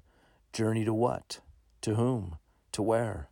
Journey 0.52 0.84
to 0.84 0.94
what? 0.94 1.40
To 1.80 1.96
whom? 1.96 2.38
To 2.70 2.82
where? 2.82 3.30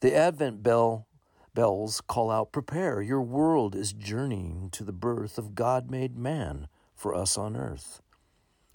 The 0.00 0.14
Advent 0.14 0.62
bell 0.62 1.06
bells 1.54 2.02
call 2.02 2.30
out, 2.30 2.52
Prepare, 2.52 3.00
your 3.00 3.22
world 3.22 3.74
is 3.74 3.94
journeying 3.94 4.68
to 4.72 4.84
the 4.84 4.92
birth 4.92 5.38
of 5.38 5.54
God 5.54 5.90
made 5.90 6.14
man 6.14 6.68
for 6.94 7.14
us 7.14 7.38
on 7.38 7.56
earth. 7.56 8.02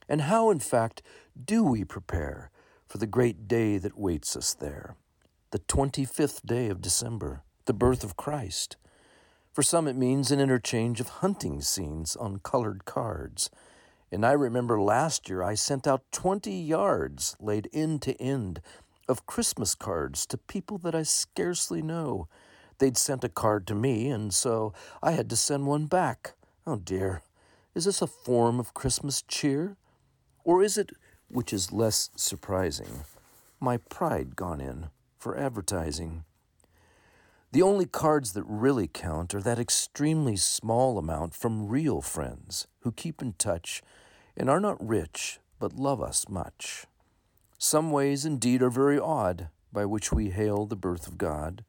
And 0.10 0.22
how, 0.22 0.50
in 0.50 0.60
fact, 0.60 1.04
do 1.40 1.64
we 1.64 1.84
prepare 1.84 2.50
for 2.88 2.98
the 2.98 3.06
great 3.06 3.48
day 3.48 3.78
that 3.78 4.00
waits 4.00 4.36
us 4.36 4.56
there? 4.56 4.96
The 5.52 5.60
25th 5.60 6.44
day 6.44 6.70
of 6.70 6.82
December, 6.82 7.44
the 7.66 7.74
birth 7.74 8.04
of 8.04 8.18
Christ. 8.18 8.78
For 9.58 9.64
some, 9.64 9.88
it 9.88 9.96
means 9.96 10.30
an 10.30 10.40
interchange 10.40 11.00
of 11.00 11.10
hunting 11.10 11.62
scenes 11.62 12.16
on 12.16 12.42
colored 12.44 12.86
cards. 12.86 13.50
And 14.12 14.24
I 14.24 14.34
remember 14.34 14.80
last 14.80 15.30
year 15.30 15.42
I 15.42 15.56
sent 15.56 15.88
out 15.88 16.04
20 16.12 16.52
yards 16.52 17.36
laid 17.40 17.68
end 17.74 18.04
to 18.04 18.14
end 18.22 18.62
of 19.10 19.26
Christmas 19.26 19.74
cards 19.74 20.28
to 20.28 20.38
people 20.38 20.78
that 20.78 20.94
I 20.94 21.02
scarcely 21.02 21.82
know. 21.82 22.28
They'd 22.78 22.98
sent 22.98 23.24
a 23.24 23.30
card 23.30 23.66
to 23.66 23.74
me, 23.74 24.12
and 24.12 24.32
so 24.32 24.74
I 25.02 25.14
had 25.14 25.28
to 25.32 25.36
send 25.36 25.66
one 25.66 25.88
back. 25.88 26.36
Oh 26.68 26.76
dear, 26.76 27.24
is 27.74 27.86
this 27.86 28.04
a 28.04 28.06
form 28.06 28.60
of 28.60 28.76
Christmas 28.76 29.24
cheer? 29.24 29.76
Or 30.44 30.62
is 30.62 30.78
it 30.78 30.92
which 31.30 31.52
is 31.52 31.72
less 31.72 32.12
surprising, 32.16 33.06
my 33.60 33.78
pride 33.78 34.36
gone 34.36 34.62
in 34.62 34.90
for 35.18 35.36
advertising. 35.36 36.26
The 37.54 37.62
only 37.62 37.86
cards 37.86 38.34
that 38.34 38.44
really 38.44 38.90
count 38.90 39.34
are 39.34 39.42
that 39.42 39.58
extremely 39.58 40.36
small 40.36 40.98
amount 40.98 41.34
from 41.34 41.70
real 41.70 42.02
friends 42.02 42.68
who 42.82 42.92
keep 42.92 43.22
in 43.22 43.34
touch 43.34 43.82
and 44.36 44.50
are 44.50 44.60
not 44.60 44.86
rich 44.86 45.40
but 45.58 45.74
love 45.74 46.02
us 46.02 46.28
much. 46.28 46.88
Some 47.58 47.90
ways 47.90 48.26
indeed 48.26 48.62
are 48.62 48.70
very 48.70 49.00
odd 49.00 49.48
by 49.72 49.86
which 49.86 50.12
we 50.12 50.30
hail 50.32 50.66
the 50.66 50.76
birth 50.76 51.08
of 51.08 51.18
God. 51.18 51.64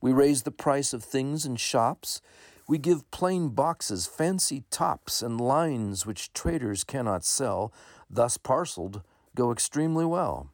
We 0.00 0.10
raise 0.10 0.42
the 0.42 0.50
price 0.50 0.94
of 0.94 1.04
things 1.04 1.44
in 1.44 1.56
shops. 1.56 2.22
We 2.66 2.78
give 2.78 3.10
plain 3.10 3.50
boxes 3.50 4.06
fancy 4.06 4.64
tops 4.70 5.20
and 5.20 5.38
lines 5.38 6.06
which 6.06 6.32
traders 6.32 6.82
cannot 6.82 7.26
sell, 7.26 7.74
thus 8.08 8.38
parceled, 8.38 9.02
go 9.34 9.52
extremely 9.52 10.06
well. 10.06 10.50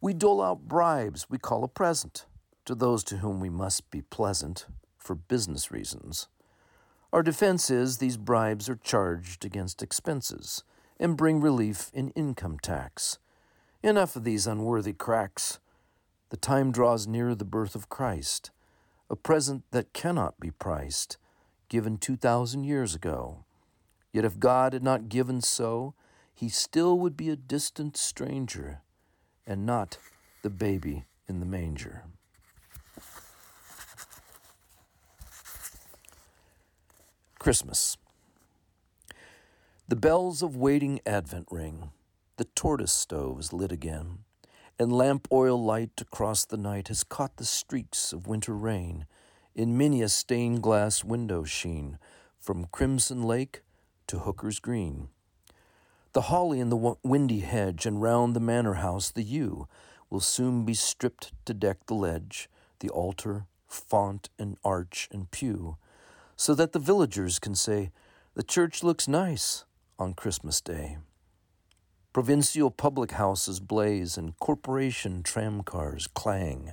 We 0.00 0.14
dole 0.14 0.40
out 0.40 0.68
bribes 0.68 1.28
we 1.28 1.38
call 1.38 1.64
a 1.64 1.68
present 1.68 2.26
to 2.66 2.74
those 2.74 3.02
to 3.04 3.18
whom 3.18 3.40
we 3.40 3.48
must 3.48 3.90
be 3.90 4.02
pleasant 4.02 4.66
for 4.98 5.14
business 5.14 5.70
reasons. 5.70 6.28
Our 7.12 7.22
defense 7.22 7.70
is 7.70 7.98
these 7.98 8.16
bribes 8.16 8.68
are 8.68 8.76
charged 8.76 9.44
against 9.44 9.82
expenses 9.82 10.64
and 10.98 11.16
bring 11.16 11.40
relief 11.40 11.90
in 11.94 12.10
income 12.10 12.58
tax. 12.60 13.18
Enough 13.82 14.16
of 14.16 14.24
these 14.24 14.46
unworthy 14.46 14.92
cracks. 14.92 15.58
The 16.30 16.36
time 16.36 16.72
draws 16.72 17.06
near 17.06 17.34
the 17.34 17.44
birth 17.44 17.76
of 17.76 17.88
Christ, 17.88 18.50
a 19.08 19.14
present 19.14 19.62
that 19.70 19.92
cannot 19.92 20.40
be 20.40 20.50
priced, 20.50 21.18
given 21.68 21.98
2,000 21.98 22.64
years 22.64 22.94
ago. 22.94 23.44
Yet 24.12 24.24
if 24.24 24.40
God 24.40 24.72
had 24.72 24.82
not 24.82 25.08
given 25.08 25.40
so, 25.40 25.94
he 26.34 26.48
still 26.48 26.98
would 26.98 27.16
be 27.16 27.30
a 27.30 27.36
distant 27.36 27.96
stranger 27.96 28.82
and 29.46 29.64
not 29.64 29.98
the 30.42 30.50
baby 30.50 31.04
in 31.28 31.38
the 31.38 31.46
manger. 31.46 32.04
Christmas. 37.46 37.96
The 39.86 39.94
bells 39.94 40.42
of 40.42 40.56
waiting 40.56 40.98
Advent 41.06 41.46
ring, 41.48 41.90
the 42.38 42.46
tortoise 42.56 42.92
stoves 42.92 43.52
lit 43.52 43.70
again, 43.70 44.24
and 44.80 44.92
lamp 44.92 45.28
oil 45.30 45.56
light 45.56 45.92
across 46.00 46.44
the 46.44 46.56
night 46.56 46.88
has 46.88 47.04
caught 47.04 47.36
the 47.36 47.44
streaks 47.44 48.12
of 48.12 48.26
winter 48.26 48.56
rain 48.56 49.06
in 49.54 49.78
many 49.78 50.02
a 50.02 50.08
stained 50.08 50.60
glass 50.60 51.04
window 51.04 51.44
sheen 51.44 52.00
from 52.40 52.66
Crimson 52.72 53.22
Lake 53.22 53.62
to 54.08 54.18
Hooker's 54.18 54.58
Green. 54.58 55.10
The 56.14 56.22
holly 56.22 56.58
in 56.58 56.68
the 56.68 56.96
windy 57.04 57.40
hedge 57.42 57.86
and 57.86 58.02
round 58.02 58.34
the 58.34 58.40
manor 58.40 58.74
house 58.74 59.12
the 59.12 59.22
yew 59.22 59.68
will 60.10 60.18
soon 60.18 60.64
be 60.64 60.74
stripped 60.74 61.30
to 61.44 61.54
deck 61.54 61.86
the 61.86 61.94
ledge, 61.94 62.50
the 62.80 62.88
altar, 62.88 63.46
font 63.68 64.30
and 64.36 64.56
arch 64.64 65.08
and 65.12 65.30
pew 65.30 65.76
so 66.36 66.54
that 66.54 66.72
the 66.72 66.78
villagers 66.78 67.38
can 67.38 67.54
say, 67.54 67.90
The 68.34 68.42
church 68.42 68.84
looks 68.84 69.08
nice 69.08 69.64
on 69.98 70.12
Christmas 70.12 70.60
Day. 70.60 70.98
Provincial 72.12 72.70
public 72.70 73.12
houses 73.12 73.60
blaze 73.60 74.16
and 74.16 74.38
corporation 74.38 75.22
tramcars 75.22 76.06
clang. 76.12 76.72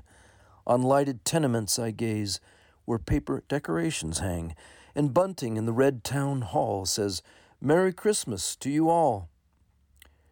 On 0.67 0.83
lighted 0.83 1.25
tenements 1.25 1.79
I 1.79 1.91
gaze 1.91 2.39
where 2.85 2.99
paper 2.99 3.43
decorations 3.47 4.19
hang, 4.19 4.55
and 4.93 5.13
bunting 5.13 5.57
in 5.57 5.65
the 5.65 5.73
red 5.73 6.03
town 6.03 6.41
hall 6.41 6.85
says, 6.85 7.21
Merry 7.61 7.93
Christmas 7.93 8.55
to 8.57 8.69
you 8.69 8.89
all. 8.89 9.29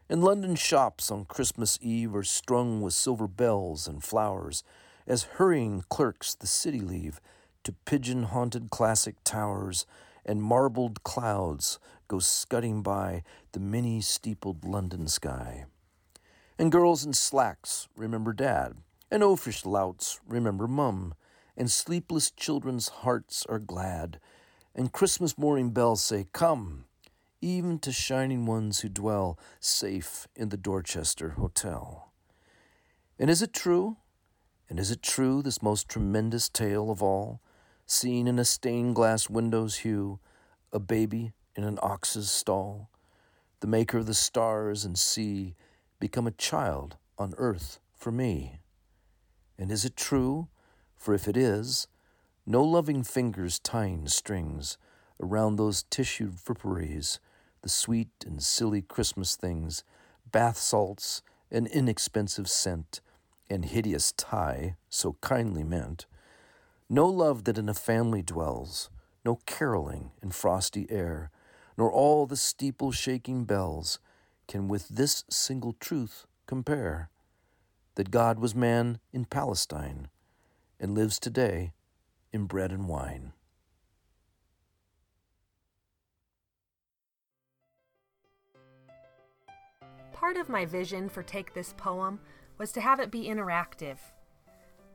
And 0.10 0.22
London 0.22 0.56
shops 0.56 1.10
on 1.10 1.24
Christmas 1.24 1.80
Eve 1.82 2.14
are 2.14 2.24
strung 2.24 2.82
with 2.82 2.94
silver 2.94 3.28
bells 3.28 3.88
and 3.88 4.04
flowers, 4.04 4.64
as 5.08 5.24
hurrying 5.24 5.84
clerks 5.90 6.36
the 6.36 6.48
city 6.48 6.82
leave 6.82 7.22
to 7.63 7.74
pigeon 7.86 8.24
haunted 8.24 8.69
classic 8.69 9.15
towers 9.24 9.86
and 10.26 10.41
marbled 10.41 11.04
clouds 11.04 11.80
go 12.08 12.19
scudding 12.19 12.82
by 12.82 13.24
the 13.54 13.60
many 13.60 14.02
steepled 14.02 14.65
London 14.65 15.08
sky. 15.08 15.65
And 16.58 16.71
girls 16.71 17.06
in 17.06 17.13
slacks 17.13 17.88
remember 17.95 18.34
dad, 18.34 18.78
and 19.10 19.24
oafish 19.24 19.65
louts 19.65 20.19
remember 20.28 20.67
mum, 20.67 21.13
and 21.58 21.71
sleepless 21.71 22.32
children's 22.32 22.89
hearts 22.89 23.45
are 23.47 23.60
glad, 23.60 24.19
and 24.76 24.91
Christmas 24.91 25.38
morning 25.38 25.71
bells 25.71 26.04
say, 26.04 26.28
Come, 26.34 26.86
even 27.41 27.80
to 27.80 27.91
shining 27.91 28.45
ones 28.45 28.80
who 28.80 28.89
dwell 28.89 29.39
safe 29.60 30.28
in 30.36 30.50
the 30.50 30.58
Dorchester 30.58 31.32
Hotel. 31.32 32.12
And 33.19 33.30
is 33.30 33.41
it 33.41 33.54
true? 33.54 33.97
And 34.69 34.80
is 34.80 34.91
it 34.91 35.02
true, 35.02 35.41
this 35.41 35.62
most 35.62 35.89
tremendous 35.89 36.47
tale 36.47 36.89
of 36.89 37.04
all? 37.04 37.41
Seen 37.91 38.27
in 38.27 38.39
a 38.39 38.45
stained 38.45 38.95
glass 38.95 39.30
window's 39.30 39.77
hue, 39.77 40.19
a 40.71 40.80
baby 40.80 41.34
in 41.56 41.63
an 41.63 41.77
ox's 41.82 42.32
stall, 42.32 42.89
the 43.60 43.67
maker 43.67 43.99
of 43.99 44.06
the 44.06 44.13
stars 44.13 44.86
and 44.86 44.97
sea, 44.97 45.56
become 45.99 46.25
a 46.25 46.32
child 46.32 46.97
on 47.17 47.34
earth 47.38 47.80
for 47.93 48.12
me. 48.12 48.60
And 49.58 49.71
is 49.71 49.86
it 49.86 49.95
true? 49.95 50.47
For 50.97 51.13
if 51.13 51.27
it 51.27 51.36
is, 51.36 51.88
no 52.45 52.63
loving 52.63 53.04
fingers 53.04 53.60
tying 53.60 54.08
strings 54.08 54.77
around 55.21 55.56
those 55.58 55.84
tissued 55.84 56.38
fripperies, 56.38 57.19
the 57.62 57.69
sweet 57.69 58.10
and 58.25 58.41
silly 58.41 58.82
Christmas 58.82 59.36
things, 59.36 59.84
bath 60.32 60.58
salts, 60.58 61.21
and 61.51 61.67
inexpensive 61.67 62.49
scent, 62.49 63.01
and 63.49 63.65
hideous 63.65 64.13
tie 64.13 64.77
so 64.89 65.17
kindly 65.21 65.63
meant, 65.63 66.06
no 66.91 67.08
love 67.08 67.45
that 67.45 67.58
in 67.58 67.69
a 67.69 67.73
family 67.73 68.21
dwells, 68.21 68.89
no 69.23 69.39
caroling 69.45 70.12
in 70.21 70.30
frosty 70.30 70.86
air, 70.89 71.32
nor 71.77 71.89
all 71.89 72.25
the 72.25 72.36
steeple 72.36 72.91
shaking 72.91 73.45
bells 73.45 73.97
can 74.45 74.67
with 74.67 74.89
this 74.89 75.23
single 75.30 75.71
truth 75.80 76.27
compare 76.47 77.10
that 77.95 78.12
God 78.12 78.39
was 78.39 78.54
man 78.54 78.99
in 79.13 79.23
Palestine 79.23 80.10
and 80.82 80.93
lives 80.93 81.17
today 81.17 81.71
in 82.34 82.45
bread 82.45 82.73
and 82.73 82.89
wine. 82.89 83.32
Part 90.12 90.36
of 90.36 90.49
my 90.49 90.65
vision 90.65 91.08
for 91.08 91.23
Take 91.23 91.54
This 91.54 91.73
Poem 91.77 92.19
was 92.58 92.73
to 92.73 92.82
have 92.82 92.99
it 92.99 93.12
be 93.12 93.27
interactive 93.30 93.97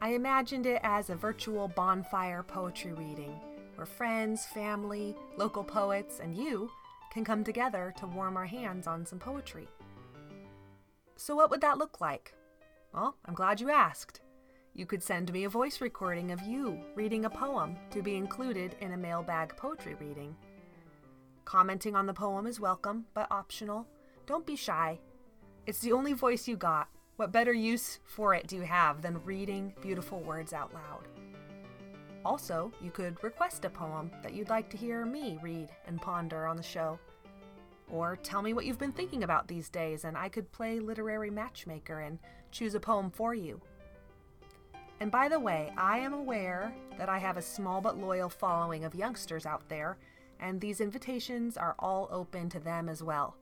I 0.00 0.10
imagined 0.10 0.66
it 0.66 0.80
as 0.82 1.08
a 1.08 1.16
virtual 1.16 1.68
bonfire 1.68 2.42
poetry 2.42 2.92
reading 2.92 3.40
where 3.76 3.86
friends, 3.86 4.44
family, 4.46 5.14
local 5.36 5.64
poets, 5.64 6.20
and 6.20 6.36
you 6.36 6.70
can 7.10 7.24
come 7.24 7.44
together 7.44 7.94
to 7.98 8.06
warm 8.06 8.36
our 8.36 8.46
hands 8.46 8.86
on 8.86 9.06
some 9.06 9.18
poetry. 9.18 9.68
So, 11.16 11.34
what 11.34 11.50
would 11.50 11.60
that 11.62 11.78
look 11.78 12.00
like? 12.00 12.34
Well, 12.92 13.16
I'm 13.24 13.34
glad 13.34 13.60
you 13.60 13.70
asked. 13.70 14.20
You 14.74 14.84
could 14.84 15.02
send 15.02 15.32
me 15.32 15.44
a 15.44 15.48
voice 15.48 15.80
recording 15.80 16.30
of 16.30 16.42
you 16.42 16.78
reading 16.94 17.24
a 17.24 17.30
poem 17.30 17.76
to 17.90 18.02
be 18.02 18.16
included 18.16 18.76
in 18.80 18.92
a 18.92 18.98
mailbag 18.98 19.56
poetry 19.56 19.94
reading. 19.94 20.36
Commenting 21.46 21.94
on 21.94 22.06
the 22.06 22.12
poem 22.12 22.46
is 22.46 22.60
welcome, 22.60 23.06
but 23.14 23.30
optional. 23.30 23.86
Don't 24.26 24.46
be 24.46 24.56
shy. 24.56 24.98
It's 25.64 25.80
the 25.80 25.92
only 25.92 26.12
voice 26.12 26.46
you 26.46 26.56
got, 26.56 26.88
what 27.16 27.32
better 27.32 27.52
use 27.52 27.98
for 28.04 28.34
it 28.34 28.46
do 28.46 28.56
you 28.56 28.62
have 28.62 29.00
than 29.00 29.24
reading 29.24 29.72
beautiful 29.80 30.20
words 30.20 30.52
out 30.52 30.72
loud? 30.74 31.08
Also, 32.24 32.70
you 32.82 32.90
could 32.90 33.22
request 33.24 33.64
a 33.64 33.70
poem 33.70 34.10
that 34.22 34.34
you'd 34.34 34.50
like 34.50 34.68
to 34.68 34.76
hear 34.76 35.06
me 35.06 35.38
read 35.42 35.70
and 35.86 36.02
ponder 36.02 36.46
on 36.46 36.56
the 36.56 36.62
show. 36.62 36.98
Or 37.88 38.16
tell 38.16 38.42
me 38.42 38.52
what 38.52 38.66
you've 38.66 38.78
been 38.78 38.92
thinking 38.92 39.22
about 39.22 39.48
these 39.48 39.68
days, 39.68 40.04
and 40.04 40.16
I 40.16 40.28
could 40.28 40.50
play 40.52 40.78
literary 40.78 41.30
matchmaker 41.30 42.00
and 42.00 42.18
choose 42.50 42.74
a 42.74 42.80
poem 42.80 43.10
for 43.10 43.34
you. 43.34 43.60
And 45.00 45.10
by 45.10 45.28
the 45.28 45.40
way, 45.40 45.72
I 45.76 45.98
am 45.98 46.12
aware 46.12 46.74
that 46.98 47.08
I 47.08 47.18
have 47.18 47.36
a 47.36 47.42
small 47.42 47.80
but 47.80 47.96
loyal 47.96 48.28
following 48.28 48.84
of 48.84 48.94
youngsters 48.94 49.46
out 49.46 49.68
there, 49.68 49.96
and 50.40 50.60
these 50.60 50.80
invitations 50.80 51.56
are 51.56 51.76
all 51.78 52.08
open 52.10 52.50
to 52.50 52.60
them 52.60 52.88
as 52.88 53.02
well. 53.02 53.36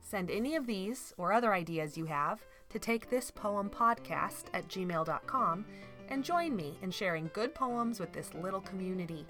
Send 0.00 0.30
any 0.30 0.56
of 0.56 0.66
these 0.66 1.14
or 1.16 1.32
other 1.32 1.52
ideas 1.54 1.96
you 1.96 2.06
have 2.06 2.40
to 2.70 2.78
take 2.78 3.08
this 3.08 3.30
poem 3.30 3.70
podcast 3.70 4.44
at 4.54 4.68
gmail.com 4.68 5.64
and 6.10 6.24
join 6.24 6.56
me 6.56 6.78
in 6.82 6.90
sharing 6.90 7.30
good 7.32 7.54
poems 7.54 8.00
with 8.00 8.12
this 8.12 8.32
little 8.34 8.60
community. 8.60 9.26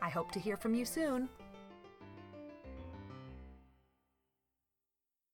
I 0.00 0.08
hope 0.08 0.32
to 0.32 0.40
hear 0.40 0.56
from 0.56 0.74
you 0.74 0.84
soon. 0.84 1.28